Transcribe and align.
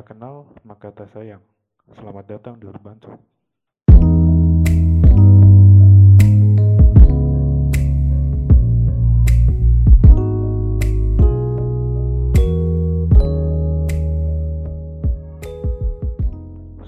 tak 0.00 0.16
kenal, 0.16 0.48
maka 0.64 0.88
tak 0.96 1.12
sayang. 1.12 1.44
Selamat 1.92 2.24
datang 2.24 2.56
di 2.56 2.64
Urban 2.64 2.96
Talk. 3.04 3.20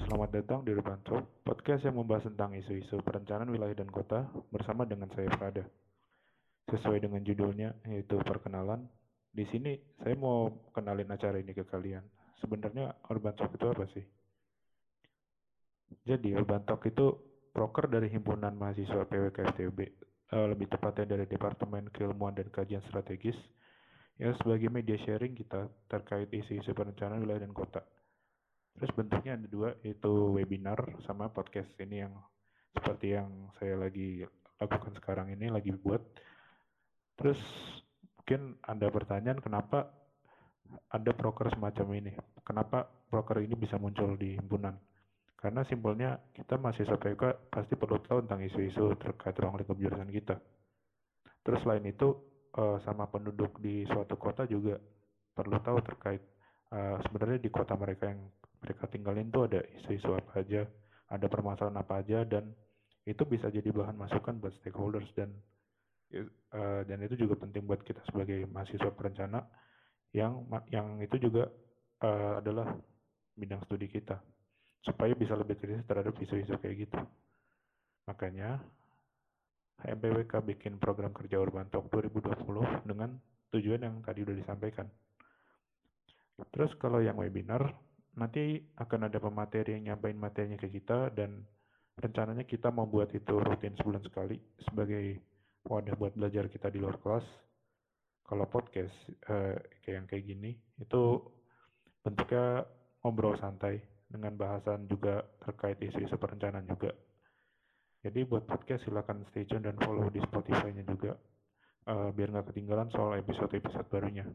Selamat 0.01 0.29
datang 0.33 0.65
di 0.65 0.73
Urban 0.73 0.97
Talk, 1.05 1.21
podcast 1.45 1.85
yang 1.85 2.01
membahas 2.01 2.25
tentang 2.25 2.57
isu-isu 2.57 2.97
perencanaan 3.05 3.53
wilayah 3.53 3.77
dan 3.77 3.93
kota 3.93 4.25
bersama 4.49 4.89
dengan 4.89 5.13
saya 5.13 5.29
Prada. 5.29 5.61
Sesuai 6.65 6.97
dengan 6.97 7.21
judulnya, 7.21 7.77
yaitu 7.85 8.17
perkenalan. 8.25 8.89
Di 9.29 9.45
sini 9.53 9.77
saya 10.01 10.17
mau 10.17 10.49
kenalin 10.73 11.13
acara 11.13 11.37
ini 11.37 11.53
ke 11.53 11.61
kalian. 11.69 12.01
Sebenarnya 12.43 12.91
Urban 13.07 13.33
Talk 13.39 13.55
itu 13.55 13.65
apa 13.71 13.85
sih? 13.95 14.03
Jadi 16.03 16.35
Urban 16.35 16.67
Talk 16.67 16.83
itu 16.83 17.15
proker 17.55 17.87
dari 17.87 18.11
himpunan 18.11 18.51
mahasiswa 18.57 19.07
PWK 19.07 19.55
FTUB, 19.55 19.79
eh, 19.79 20.47
lebih 20.51 20.67
tepatnya 20.67 21.15
dari 21.15 21.25
Departemen 21.29 21.87
Keilmuan 21.93 22.35
dan 22.35 22.51
Kajian 22.51 22.83
Strategis, 22.91 23.37
ya 24.17 24.33
sebagai 24.41 24.67
media 24.67 24.97
sharing 25.05 25.37
kita 25.37 25.69
terkait 25.87 26.27
isu-isu 26.33 26.75
perencanaan 26.75 27.23
wilayah 27.23 27.45
dan 27.45 27.53
kota. 27.55 27.85
Terus 28.73 28.91
bentuknya 28.97 29.37
ada 29.37 29.47
dua, 29.47 29.69
yaitu 29.85 30.11
webinar 30.33 30.81
sama 31.05 31.29
podcast 31.29 31.69
ini 31.77 32.03
yang 32.03 32.13
seperti 32.73 33.13
yang 33.13 33.53
saya 33.61 33.77
lagi 33.77 34.25
lakukan 34.57 34.97
sekarang 34.97 35.29
ini, 35.29 35.53
lagi 35.53 35.69
buat. 35.77 36.01
Terus 37.21 37.37
mungkin 38.17 38.57
ada 38.65 38.89
pertanyaan 38.89 39.37
kenapa 39.37 39.93
ada 40.93 41.11
broker 41.13 41.49
semacam 41.53 41.87
ini? 41.99 42.11
Kenapa 42.45 42.85
broker 43.09 43.41
ini 43.41 43.55
bisa 43.57 43.79
muncul 43.81 44.15
di 44.15 44.37
himpunan? 44.37 44.75
Karena 45.37 45.61
simpelnya 45.67 46.15
kita 46.31 46.55
mahasiswa 46.55 46.95
PK 46.95 47.51
pasti 47.51 47.75
perlu 47.75 47.99
tahu 47.99 48.23
tentang 48.23 48.47
isu-isu 48.47 48.95
terkait 48.95 49.35
ruang 49.35 49.59
lingkup 49.59 49.75
jurusan 49.75 50.07
kita. 50.07 50.39
Terus 51.43 51.59
selain 51.67 51.83
itu 51.83 52.15
eh, 52.55 52.77
sama 52.87 53.11
penduduk 53.11 53.59
di 53.59 53.83
suatu 53.91 54.15
kota 54.15 54.47
juga 54.47 54.79
perlu 55.33 55.57
tahu 55.65 55.81
terkait 55.81 56.21
uh, 56.73 56.97
sebenarnya 57.09 57.39
di 57.41 57.49
kota 57.49 57.73
mereka 57.73 58.13
yang 58.13 58.21
mereka 58.63 58.83
tinggalin 58.87 59.27
tuh 59.33 59.49
ada 59.49 59.59
isu-isu 59.81 60.15
apa 60.15 60.39
aja, 60.39 60.61
ada 61.11 61.25
permasalahan 61.27 61.77
apa 61.81 61.93
aja 61.99 62.23
dan 62.23 62.53
itu 63.03 63.27
bisa 63.27 63.51
jadi 63.51 63.67
bahan 63.73 63.99
masukan 63.99 64.39
buat 64.39 64.55
stakeholders 64.63 65.09
dan 65.17 65.35
uh, 66.55 66.81
dan 66.87 66.97
itu 67.03 67.27
juga 67.27 67.43
penting 67.43 67.67
buat 67.67 67.83
kita 67.83 67.99
sebagai 68.07 68.47
mahasiswa 68.47 68.93
perencana 68.95 69.43
yang 70.13 70.45
yang 70.69 71.01
itu 71.01 71.17
juga 71.17 71.49
uh, 72.05 72.39
adalah 72.39 72.69
bidang 73.33 73.65
studi 73.65 73.89
kita 73.89 74.21
supaya 74.85 75.17
bisa 75.17 75.33
lebih 75.33 75.57
kritis 75.57 75.83
terhadap 75.89 76.13
isu-isu 76.21 76.53
kayak 76.61 76.87
gitu. 76.87 76.99
Makanya 78.05 78.61
HMPWK 79.81 80.33
bikin 80.53 80.77
program 80.77 81.11
kerja 81.15 81.39
Urban 81.39 81.67
Talk 81.71 81.89
2020 81.89 82.87
dengan 82.87 83.15
tujuan 83.55 83.81
yang 83.81 83.95
tadi 84.05 84.21
udah 84.21 84.35
disampaikan. 84.35 84.87
Terus 86.51 86.73
kalau 86.77 86.99
yang 86.99 87.17
webinar, 87.17 87.73
nanti 88.17 88.61
akan 88.77 89.09
ada 89.09 89.17
pemateri 89.17 89.77
yang 89.79 89.93
nyampain 89.93 90.17
materinya 90.17 90.57
ke 90.59 90.69
kita 90.69 91.13
dan 91.13 91.41
rencananya 91.97 92.45
kita 92.45 92.73
mau 92.73 92.89
buat 92.89 93.09
itu 93.13 93.37
rutin 93.37 93.77
sebulan 93.77 94.01
sekali 94.05 94.37
sebagai 94.65 95.21
wadah 95.65 95.95
buat 95.95 96.13
belajar 96.17 96.49
kita 96.49 96.73
di 96.73 96.81
luar 96.81 96.97
kelas. 96.99 97.25
Kalau 98.33 98.49
podcast 98.49 98.97
eh, 99.29 99.61
kayak 99.85 99.93
yang 99.93 100.07
kayak 100.09 100.25
gini 100.25 100.57
itu 100.81 101.21
bentuknya 102.01 102.65
ngobrol 103.05 103.37
santai 103.37 103.77
dengan 104.09 104.33
bahasan 104.33 104.89
juga 104.89 105.21
terkait 105.45 105.77
isu-isu 105.77 106.17
perencanaan 106.17 106.65
juga. 106.65 106.97
Jadi 108.01 108.25
buat 108.25 108.49
podcast 108.49 108.89
silakan 108.89 109.21
stay 109.29 109.45
tune 109.45 109.61
dan 109.61 109.77
follow 109.77 110.09
di 110.09 110.17
Spotify-nya 110.17 110.81
juga 110.81 111.13
uh, 111.93 112.09
biar 112.09 112.33
nggak 112.33 112.49
ketinggalan 112.49 112.89
soal 112.89 113.21
episode-episode 113.21 113.85
barunya. 113.93 114.25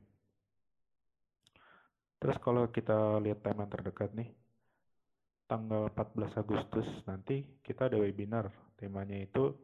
Terus 2.23 2.39
kalau 2.39 2.71
kita 2.71 3.19
lihat 3.19 3.43
tema 3.43 3.67
terdekat 3.67 4.15
nih, 4.15 4.31
tanggal 5.51 5.91
14 5.91 6.39
Agustus 6.39 6.87
nanti 7.11 7.43
kita 7.67 7.91
ada 7.91 7.99
webinar. 7.99 8.47
Temanya 8.79 9.27
itu 9.27 9.59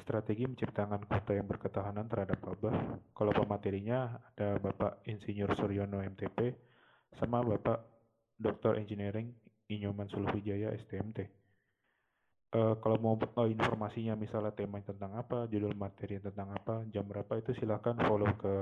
strategi 0.00 0.44
menciptakan 0.44 1.08
kota 1.08 1.32
yang 1.32 1.48
berketahanan 1.48 2.06
terhadap 2.06 2.38
wabah. 2.44 2.74
Kalau 3.16 3.32
pematerinya 3.32 4.20
ada 4.34 4.60
Bapak 4.60 5.04
Insinyur 5.08 5.52
Suryono 5.56 6.04
MTP 6.04 6.52
sama 7.16 7.40
Bapak 7.40 7.80
Dr. 8.36 8.76
Engineering 8.76 9.32
Inyoman 9.72 10.06
Sulwijaya 10.12 10.76
STMT. 10.76 11.26
Uh, 12.54 12.78
kalau 12.78 12.96
mau 13.02 13.18
uh, 13.18 13.48
informasinya 13.50 14.14
misalnya 14.14 14.54
tema 14.54 14.78
tentang 14.78 15.18
apa, 15.18 15.50
judul 15.50 15.74
materi 15.74 16.22
tentang 16.22 16.54
apa, 16.54 16.86
jam 16.94 17.02
berapa 17.02 17.42
itu 17.42 17.52
silakan 17.58 17.98
follow 18.06 18.30
ke 18.38 18.54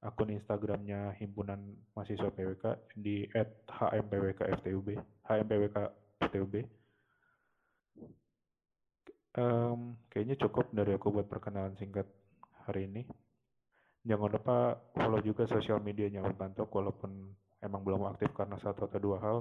akun 0.00 0.32
Instagramnya 0.32 1.18
himpunan 1.20 1.76
mahasiswa 1.92 2.32
PWK 2.32 2.64
di 2.96 3.28
@hmpwkftub 3.68 4.86
hmpwkftub 5.26 6.54
um, 9.36 9.94
kayaknya 10.08 10.38
cukup 10.40 10.72
dari 10.72 10.96
aku 10.96 11.12
buat 11.12 11.26
perkenalan 11.28 11.76
singkat 11.76 12.06
hari 12.66 12.88
ini 12.88 13.02
jangan 14.06 14.32
lupa 14.32 14.80
follow 14.96 15.20
juga 15.20 15.44
sosial 15.44 15.82
medianya 15.84 16.24
Urbantok 16.24 16.72
walaupun 16.72 17.30
emang 17.60 17.84
belum 17.84 18.08
aktif 18.08 18.32
karena 18.32 18.56
satu 18.56 18.88
atau 18.88 19.00
dua 19.02 19.18
hal 19.20 19.38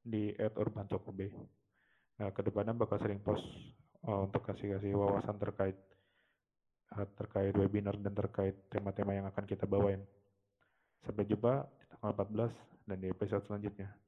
di 0.00 0.30
@urbantokub 0.38 1.18
nah 2.18 2.30
ke 2.30 2.40
depannya 2.46 2.74
bakal 2.74 2.98
sering 3.02 3.18
post 3.22 3.44
uh, 4.06 4.26
untuk 4.26 4.46
kasih-kasih 4.46 4.94
wawasan 4.94 5.38
terkait 5.38 5.78
Eh, 6.88 7.06
terkait 7.20 7.52
webinar 7.52 7.92
dan 8.00 8.16
terkait 8.16 8.56
tema-tema 8.72 9.12
yang 9.12 9.28
akan 9.28 9.44
kita 9.44 9.68
bawain. 9.68 10.00
Sampai 11.04 11.28
jumpa 11.28 11.68
di 11.68 11.84
tanggal 11.92 12.16
14 12.16 12.88
dan 12.88 12.96
di 12.96 13.08
episode 13.12 13.44
selanjutnya. 13.44 14.07